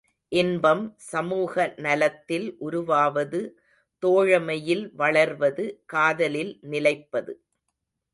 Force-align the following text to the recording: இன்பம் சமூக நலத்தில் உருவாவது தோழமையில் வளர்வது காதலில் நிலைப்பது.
இன்பம் 0.31 0.95
சமூக 1.09 1.55
நலத்தில் 1.77 2.47
உருவாவது 2.59 3.41
தோழமையில் 4.03 4.83
வளர்வது 4.95 5.65
காதலில் 5.85 6.59
நிலைப்பது. 6.69 7.35